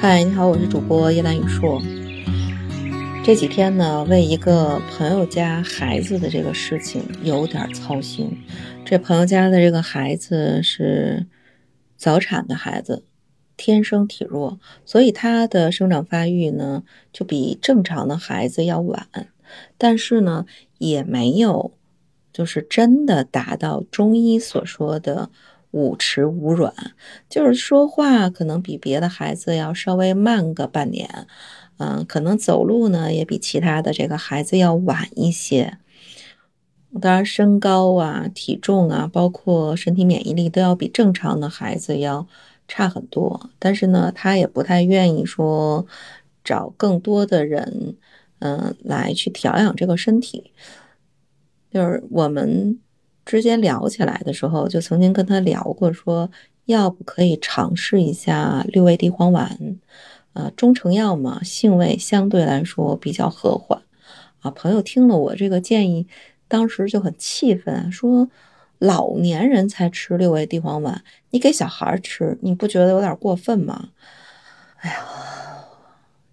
[0.00, 1.82] 嗨，你好，我是主播叶兰雨硕。
[3.24, 8.30] 这几天呢，为一个朋友家孩子的这个事情有点操心。
[8.84, 11.26] 这朋友家的这个孩子是
[11.96, 13.02] 早产的孩子，
[13.56, 19.08] 天生体弱，所以他的生长发育呢就比正常的孩子要晚，
[19.76, 20.46] 但是呢
[20.78, 21.72] 也没有
[22.32, 25.30] 就是真的达到中医所说的。
[25.70, 26.72] 五迟五软，
[27.28, 31.26] 就是说话可能比别的孩子要稍微慢个半年，
[31.76, 35.76] 嗯，可能走路呢也比其他的这个孩子要晚一些。
[37.02, 42.26] 当然，身高啊、体重啊，包括身体免疫力都要比正常的孩子要
[42.66, 43.50] 差很多。
[43.58, 45.86] 但是呢，他也不太愿意说
[46.42, 47.96] 找更多的人，
[48.38, 50.52] 嗯，来去调养这个身体。
[51.70, 52.78] 就是我们。
[53.28, 56.30] 之间聊起来的时候，就曾经跟他聊过，说
[56.64, 59.76] 要不可以尝试一下六味地黄丸，
[60.32, 63.82] 呃，中成药嘛，性味相对来说比较和缓。
[64.40, 66.06] 啊，朋友听了我这个建议，
[66.48, 68.30] 当时就很气愤，说
[68.78, 73.90] 老年人才吃六味地黄丸，你给小孩吃，你不觉得有点过分吗？
[74.78, 74.96] 哎呀，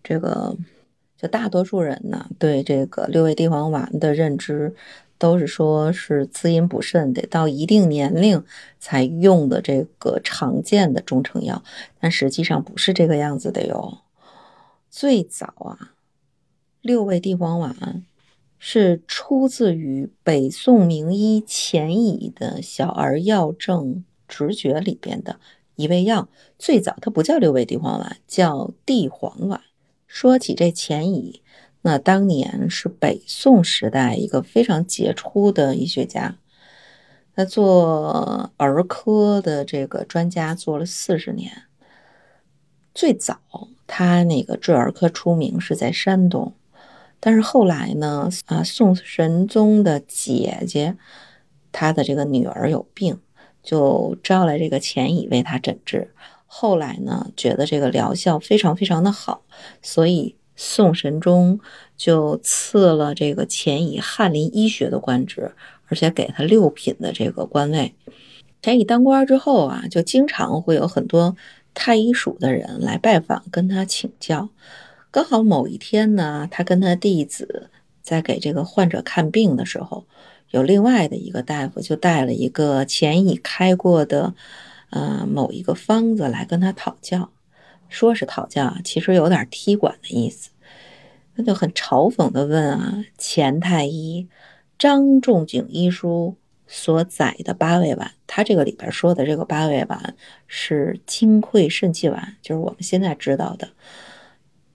[0.01, 0.55] 这个
[1.17, 4.73] 就大多数人呢，对这个六味地黄丸的认知。
[5.17, 8.43] 都是说是滋阴补肾，得到一定年龄
[8.79, 11.63] 才用的这个常见的中成药，
[11.99, 13.99] 但实际上不是这个样子的哟。
[14.89, 15.93] 最早啊，
[16.81, 18.05] 六味地黄丸
[18.59, 25.39] 是出自于北宋名医钱乙的《小儿药证直诀》里边的
[25.75, 26.29] 一味药。
[26.57, 29.61] 最早它不叫六味地黄丸，叫地黄丸。
[30.07, 31.41] 说起这钱乙。
[31.87, 36.35] 那当年是北宋时代一个非常杰出的医学家，
[37.35, 41.51] 他做儿科的这个专家做了四十年。
[42.95, 43.39] 最早
[43.85, 46.53] 他那个治儿科出名是在山东，
[47.19, 50.97] 但是后来呢，啊，宋神宗的姐姐，
[51.71, 53.19] 他的这个女儿有病，
[53.61, 56.15] 就招来这个钱乙为他诊治。
[56.47, 59.43] 后来呢，觉得这个疗效非常非常的好，
[59.83, 60.35] 所以。
[60.55, 61.59] 宋神宗
[61.97, 65.51] 就赐了这个钱乙翰林医学的官职，
[65.87, 67.93] 而且给他六品的这个官位。
[68.61, 71.35] 钱乙当官之后啊，就经常会有很多
[71.73, 74.49] 太医署的人来拜访，跟他请教。
[75.11, 77.69] 刚好某一天呢，他跟他弟子
[78.01, 80.05] 在给这个患者看病的时候，
[80.49, 84.33] 有另外的一个大夫就带了一个钱乙开过的
[84.89, 87.29] 呃某一个方子来跟他讨教。
[87.89, 90.49] 说是讨教，其实有点踢馆的意思。
[91.35, 94.29] 那就很嘲讽的问啊：“钱太医，
[94.79, 100.15] 张仲景医书所载的八味丸，他这个里边说的这个八味丸
[100.47, 103.67] 是金匮肾气丸，就是我们现在知道的，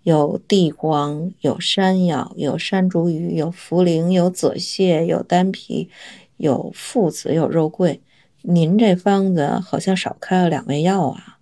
[0.03, 5.89] 有地黄，有山药，有山茱萸，有茯苓，有泽泻，有丹皮，
[6.37, 8.03] 有附子，有肉桂。
[8.43, 11.39] 您这方子好像少开了两味药啊。”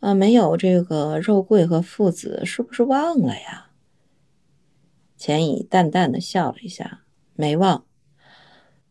[0.00, 3.70] 啊，没有这个肉桂和附子，是不是忘了呀？
[5.16, 7.02] 钱乙淡淡的笑了一下，
[7.34, 7.84] 没忘。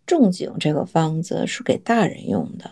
[0.06, 2.72] 仲景这个方子是给大人用的，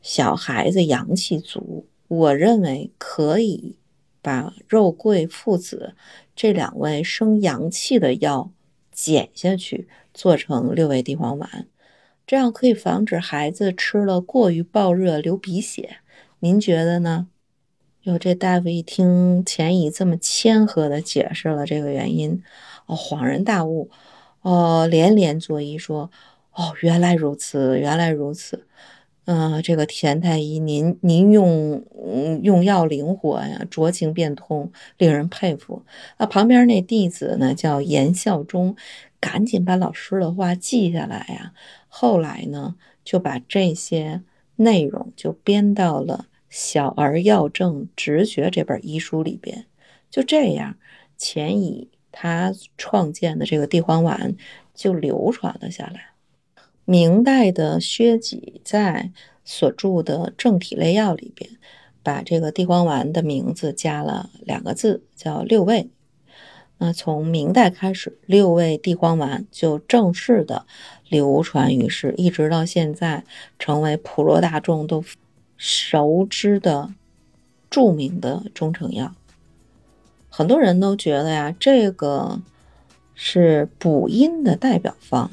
[0.00, 3.78] 小孩子阳气足，我认为可以
[4.22, 5.94] 把肉桂、附子
[6.34, 8.52] 这两味生阳气的药
[8.90, 11.68] 减下去，做成六味地黄丸，
[12.26, 15.98] 这样可以防止孩子吃了过于暴热流鼻血。
[16.40, 17.28] 您觉得呢？
[18.04, 22.42] 哟，这大夫一听钱乙这么谦和的解释了这个原因，
[22.86, 23.90] 哦，恍然大悟，
[24.40, 26.08] 哦，连连作揖说
[26.54, 28.66] ：“哦，原来如此，原来如此。
[29.24, 31.84] 嗯，这个田太医，您您用
[32.42, 35.82] 用药灵活呀，酌情变通，令人佩服。”
[36.16, 38.76] 啊，旁边那弟子呢叫严孝忠，
[39.18, 41.52] 赶紧把老师的话记下来呀。
[41.88, 44.22] 后来呢，就把这些
[44.54, 46.26] 内容就编到了。
[46.48, 49.66] 《小儿药证直觉》这本医书里边，
[50.10, 50.76] 就这样，
[51.16, 54.34] 钱乙他创建的这个地黄丸
[54.74, 56.12] 就流传了下来。
[56.84, 59.12] 明代的薛己在
[59.44, 61.50] 所著的《正体类药》里边，
[62.02, 65.90] 把这个地黄丸的名字加了两个字，叫六味。
[66.78, 70.64] 那从明代开始，六味地黄丸就正式的
[71.08, 73.24] 流传于世，一直到现在，
[73.58, 75.04] 成为普罗大众都。
[75.58, 76.94] 熟知的
[77.68, 79.14] 著名的中成药，
[80.30, 82.40] 很多人都觉得呀，这个
[83.14, 85.30] 是补阴的代表方。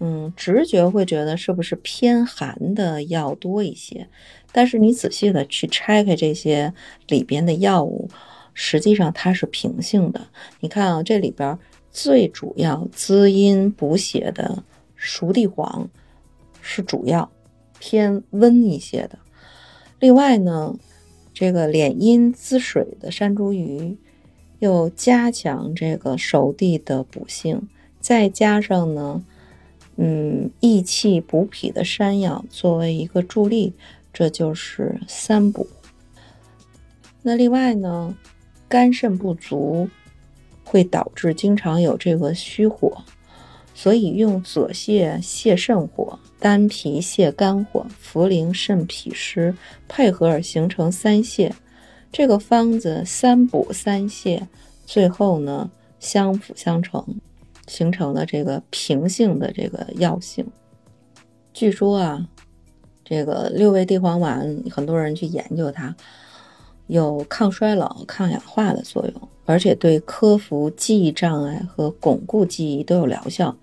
[0.00, 4.08] 嗯，直觉会觉得是不是偏寒的药多一些？
[4.50, 6.74] 但是你仔细的去拆开这些
[7.06, 8.08] 里边的药物，
[8.52, 10.28] 实际上它是平性的。
[10.58, 11.56] 你看啊，这里边
[11.90, 14.64] 最主要滋阴补血的
[14.96, 15.88] 熟地黄
[16.60, 17.30] 是主要
[17.84, 19.18] 偏温一些的。
[19.98, 20.76] 另外呢，
[21.34, 23.96] 这个敛阴滋水的山茱萸
[24.60, 27.68] 又加强这个熟地的补性，
[27.98, 29.24] 再加上呢。
[29.96, 33.74] 嗯，益气补脾的山药作为一个助力，
[34.10, 35.66] 这就是三补。
[37.20, 38.16] 那另外呢，
[38.68, 39.90] 肝肾不足
[40.64, 43.04] 会导致经常有这个虚火，
[43.82, 49.52] 所以用左泻泻肾火，丹皮泻肝火，茯苓肾脾湿
[49.88, 51.50] 配合而形成三泻。
[52.12, 54.40] 这个方子三补三泻，
[54.86, 55.68] 最后呢
[55.98, 57.04] 相辅相成。
[57.66, 60.46] 形成了这个平性的这个药性。
[61.52, 62.28] 据说啊，
[63.04, 65.92] 这个六味地黄丸，很多人去研究它，
[66.86, 73.56] 有抗衰老、抗氧化的作用，而且对克服记忆障碍和巩固记忆都有疗效。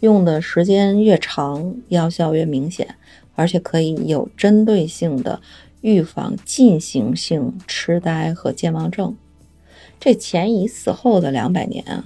[0.00, 2.96] 用的时间越长，药效越明显，
[3.34, 5.40] 而且可以有针对性的
[5.80, 9.16] 预防进行性痴呆和健忘症。
[9.98, 12.04] 这钱乙死后的两百年啊。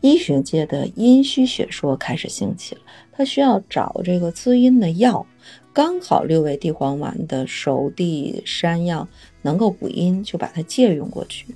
[0.00, 2.80] 医学界的阴虚学说开始兴起了，
[3.12, 5.24] 他需要找这个滋阴的药，
[5.72, 9.06] 刚好六味地黄丸的熟地山药
[9.42, 11.46] 能够补阴，就把它借用过去。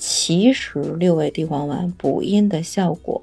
[0.00, 3.22] 其实六味地黄丸补阴的效果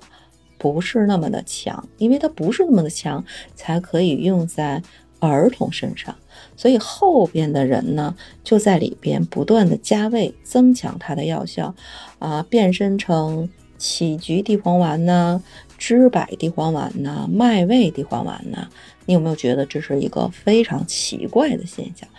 [0.59, 3.25] 不是那么的强，因为它不是那么的强，
[3.55, 4.81] 才可以用在
[5.19, 6.15] 儿童身上。
[6.55, 11.73] 所以后边的人呢，就在里边不断的加味，增强它的药效，
[12.19, 13.49] 啊，变身成。
[13.79, 15.43] 杞菊地黄丸呢，
[15.77, 18.67] 知柏地黄丸呢，麦味地黄丸呢，
[19.05, 22.09] 你有没有觉得这是一个非常奇怪的现象？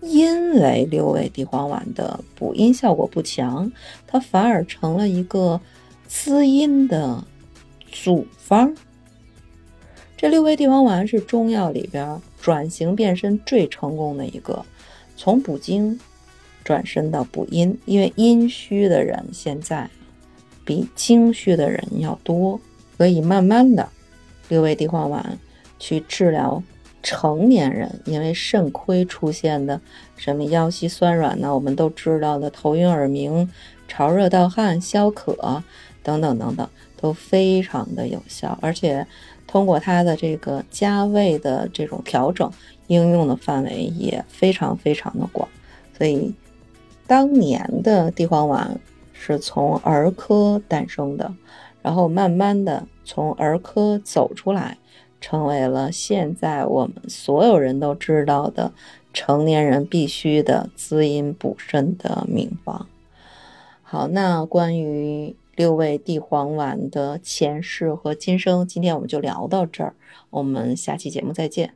[0.00, 3.70] 因为六味地黄丸的补阴效果不强，
[4.06, 5.60] 它反而成了一个
[6.06, 7.24] 滋阴的
[7.90, 8.74] 组方。
[10.16, 14.64] 这六味地黄丸是中药里边转型变身最成功的一个，
[15.16, 15.98] 从补精
[16.64, 19.88] 转身到补阴，因为阴虚的人现在。
[20.64, 22.60] 比精虚的人要多，
[22.98, 23.88] 可以慢慢的
[24.48, 25.38] 六味地黄丸
[25.78, 26.60] 去治疗
[27.06, 29.80] 成年人因为肾亏出现的
[30.16, 31.54] 什么腰膝酸软呢？
[31.54, 33.48] 我们都知道的头晕耳鸣、
[33.86, 35.62] 潮热盗汗、消渴
[36.02, 36.68] 等等等等
[37.00, 39.06] 都非常的有效，而且
[39.46, 42.50] 通过它的这个加味的这种调整，
[42.88, 45.48] 应用的范围也非常非常的广，
[45.96, 46.34] 所以
[47.06, 48.76] 当年的地黄丸。
[49.18, 51.34] 是从儿科诞生的，
[51.82, 54.76] 然后慢慢的从儿科走出来，
[55.20, 58.72] 成为了现在我们所有人都知道的
[59.12, 62.86] 成年人必须的滋阴补肾的名方。
[63.82, 69.94] 好，那关于六味地黄丸的前世和今生，今天我们就聊到这儿，
[70.30, 71.74] 我们下期节目再见。